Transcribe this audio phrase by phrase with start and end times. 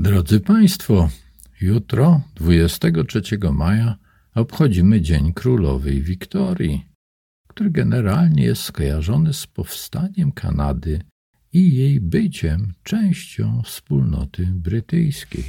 [0.00, 1.08] Drodzy Państwo,
[1.60, 3.96] jutro, 23 maja,
[4.34, 6.86] obchodzimy Dzień Królowej Wiktorii,
[7.48, 11.00] który generalnie jest skojarzony z powstaniem Kanady
[11.52, 15.44] i jej byciem częścią wspólnoty brytyjskiej.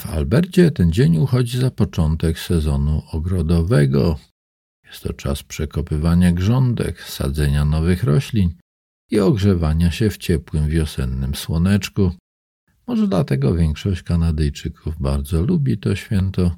[0.00, 4.18] W Albercie ten dzień uchodzi za początek sezonu ogrodowego.
[4.84, 8.54] Jest to czas przekopywania grządek, sadzenia nowych roślin
[9.10, 12.12] i ogrzewania się w ciepłym wiosennym słoneczku.
[12.86, 16.56] Może dlatego większość Kanadyjczyków bardzo lubi to święto.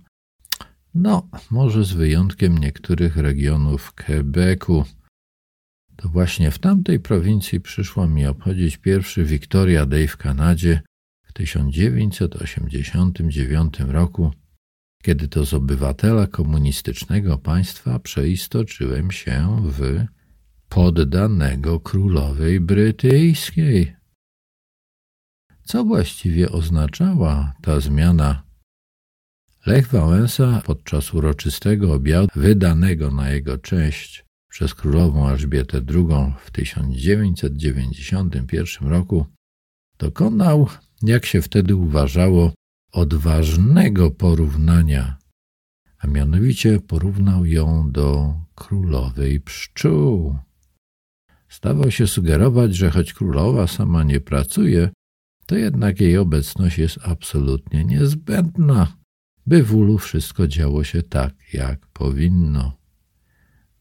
[0.95, 4.85] No, może z wyjątkiem niektórych regionów Quebecu.
[5.97, 10.81] To właśnie w tamtej prowincji przyszło mi obchodzić pierwszy Victoria Day w Kanadzie
[11.23, 14.31] w 1989 roku,
[15.03, 20.05] kiedy to z obywatela komunistycznego państwa przeistoczyłem się w
[20.69, 24.04] poddanego królowej brytyjskiej.
[25.65, 28.43] Co właściwie oznaczała ta zmiana?
[29.67, 38.89] Lech Wałęsa podczas uroczystego obiadu wydanego na jego cześć przez królową Elżbietę II w 1991
[38.89, 39.27] roku
[39.99, 40.69] dokonał,
[41.03, 42.53] jak się wtedy uważało,
[42.93, 45.19] odważnego porównania,
[45.99, 50.39] a mianowicie porównał ją do królowej pszczół.
[51.49, 54.91] Stawał się sugerować, że choć królowa sama nie pracuje,
[55.47, 58.97] to jednak jej obecność jest absolutnie niezbędna,
[59.47, 62.73] by w ulu wszystko działo się tak, jak powinno.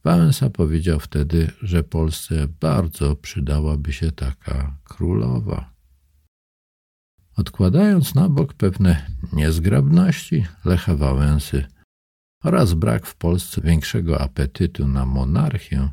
[0.04, 5.74] Wałęsa powiedział wtedy, że Polsce bardzo przydałaby się taka królowa.
[7.38, 11.66] Odkładając na bok pewne niezgrabności Lecha Wałęsy
[12.44, 15.90] oraz brak w Polsce większego apetytu na monarchię,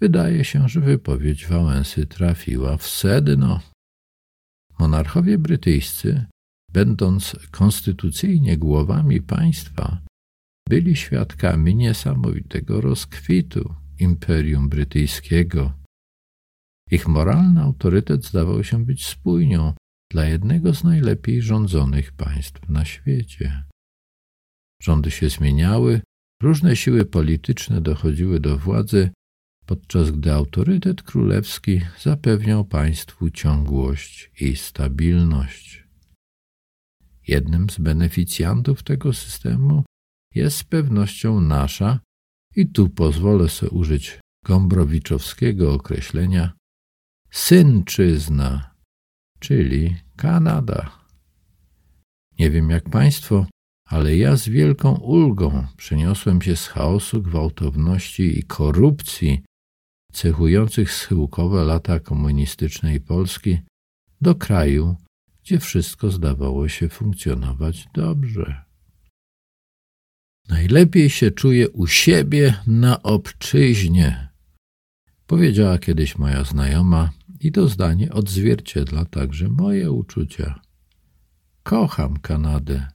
[0.00, 3.60] wydaje się, że wypowiedź Wałęsy trafiła w sedno.
[4.80, 6.26] Monarchowie brytyjscy,
[6.72, 10.00] będąc konstytucyjnie głowami państwa,
[10.68, 15.72] byli świadkami niesamowitego rozkwitu Imperium Brytyjskiego.
[16.90, 19.72] Ich moralny autorytet zdawał się być spójnią
[20.12, 23.64] dla jednego z najlepiej rządzonych państw na świecie.
[24.82, 26.00] Rządy się zmieniały,
[26.42, 29.10] różne siły polityczne dochodziły do władzy,
[29.70, 35.84] podczas gdy autorytet królewski zapewniał państwu ciągłość i stabilność.
[37.28, 39.84] Jednym z beneficjantów tego systemu
[40.34, 42.00] jest z pewnością nasza,
[42.56, 46.52] i tu pozwolę sobie użyć gombrowiczowskiego określenia,
[47.30, 48.74] synczyzna,
[49.40, 51.06] czyli Kanada.
[52.38, 53.46] Nie wiem jak Państwo,
[53.88, 59.42] ale ja z wielką ulgą przeniosłem się z chaosu, gwałtowności i korupcji
[60.12, 63.58] cechujących schyłkowe lata komunistycznej Polski
[64.20, 64.96] do kraju,
[65.42, 68.64] gdzie wszystko zdawało się funkcjonować dobrze.
[70.48, 74.28] Najlepiej się czuję u siebie na obczyźnie,
[75.26, 77.10] powiedziała kiedyś moja znajoma
[77.40, 80.60] i to zdanie odzwierciedla także moje uczucia.
[81.62, 82.86] Kocham Kanadę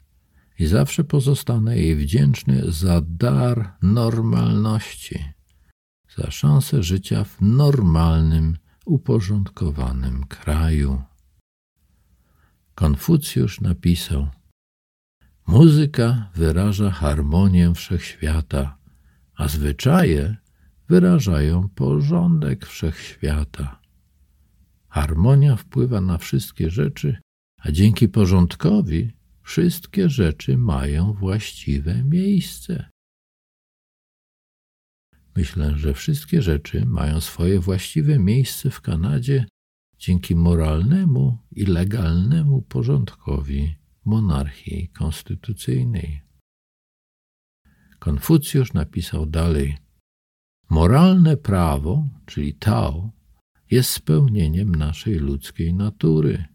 [0.60, 5.35] i zawsze pozostanę jej wdzięczny za dar normalności
[6.18, 11.02] za szansę życia w normalnym, uporządkowanym kraju.
[12.76, 14.28] Konfucjusz napisał:
[15.48, 18.78] Muzyka wyraża harmonię wszechświata,
[19.36, 20.36] a zwyczaje
[20.90, 23.80] wyrażają porządek wszechświata.
[24.88, 27.18] Harmonia wpływa na wszystkie rzeczy,
[27.58, 29.12] a dzięki porządkowi
[29.44, 32.95] wszystkie rzeczy mają właściwe miejsce.
[35.36, 39.46] Myślę, że wszystkie rzeczy mają swoje właściwe miejsce w Kanadzie
[39.98, 43.76] dzięki moralnemu i legalnemu porządkowi
[44.06, 46.22] monarchii konstytucyjnej.
[48.00, 49.78] Konfucjusz napisał dalej:
[50.70, 53.12] Moralne prawo, czyli Tao,
[53.72, 56.46] jest spełnieniem naszej ludzkiej natury.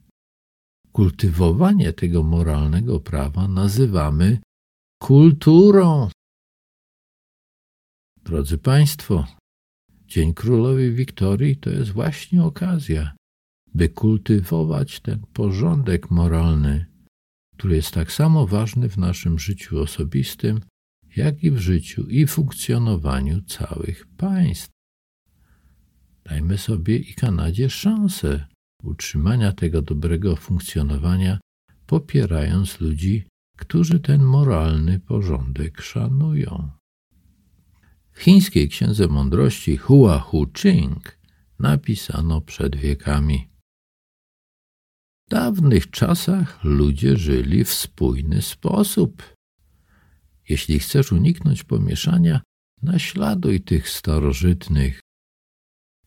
[0.92, 4.38] Kultywowanie tego moralnego prawa nazywamy
[5.02, 6.08] kulturą.
[8.30, 9.26] Drodzy Państwo,
[10.06, 13.14] Dzień Królowej Wiktorii to jest właśnie okazja,
[13.74, 16.86] by kultywować ten porządek moralny,
[17.56, 20.60] który jest tak samo ważny w naszym życiu osobistym,
[21.16, 24.70] jak i w życiu i funkcjonowaniu całych państw.
[26.24, 28.46] Dajmy sobie i Kanadzie szansę
[28.82, 31.40] utrzymania tego dobrego funkcjonowania,
[31.86, 33.24] popierając ludzi,
[33.56, 36.79] którzy ten moralny porządek szanują.
[38.12, 41.18] W chińskiej księdze mądrości Hua Hu Ching
[41.58, 43.50] napisano przed wiekami.
[45.30, 49.34] dawnych czasach ludzie żyli w spójny sposób.
[50.48, 52.40] Jeśli chcesz uniknąć pomieszania,
[52.82, 55.00] naśladuj tych starożytnych.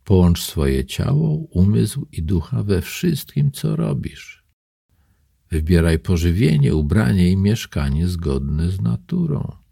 [0.03, 4.43] Połącz swoje ciało, umysł i ducha we wszystkim, co robisz.
[5.51, 9.62] Wybieraj pożywienie, ubranie i mieszkanie zgodne z naturą.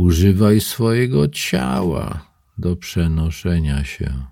[0.00, 4.26] Używaj swojego ciała do przenoszenia się.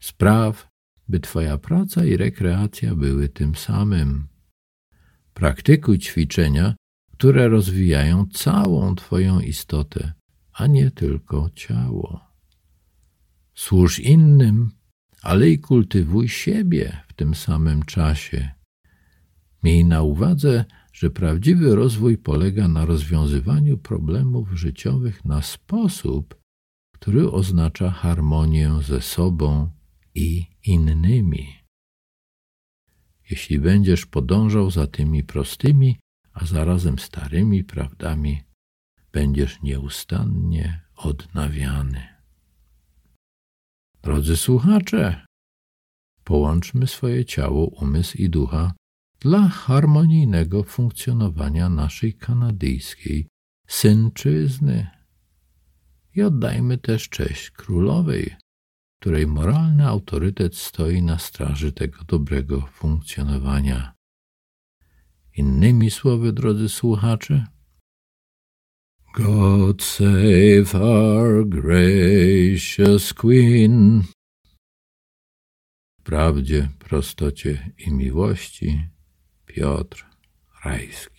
[0.00, 0.68] Spraw,
[1.08, 4.28] by Twoja praca i rekreacja były tym samym.
[5.34, 6.74] Praktykuj ćwiczenia,
[7.12, 10.12] które rozwijają całą Twoją istotę,
[10.52, 12.20] a nie tylko ciało.
[13.54, 14.70] Służ innym,
[15.22, 18.50] ale i kultywuj siebie w tym samym czasie.
[19.62, 26.42] Miej na uwadze, że prawdziwy rozwój polega na rozwiązywaniu problemów życiowych na sposób,
[26.94, 29.70] który oznacza harmonię ze sobą
[30.14, 31.62] i innymi.
[33.30, 35.98] Jeśli będziesz podążał za tymi prostymi,
[36.32, 38.42] a zarazem starymi prawdami,
[39.12, 42.08] będziesz nieustannie odnawiany.
[44.02, 45.26] Drodzy słuchacze,
[46.24, 48.72] połączmy swoje ciało, umysł i ducha
[49.22, 53.28] dla harmonijnego funkcjonowania naszej kanadyjskiej
[53.66, 54.86] synczyzny.
[56.14, 58.36] I oddajmy też cześć królowej,
[59.00, 63.94] której moralny autorytet stoi na straży tego dobrego funkcjonowania.
[65.36, 67.46] Innymi słowy, drodzy słuchacze,
[69.14, 74.02] God save our gracious Queen.
[76.04, 78.92] Prawdzie, prostocie i miłości
[79.52, 80.06] Piotr
[80.64, 81.10] Raiski.